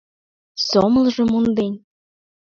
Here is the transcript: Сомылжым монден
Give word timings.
Сомылжым 0.67 1.27
монден 1.33 1.73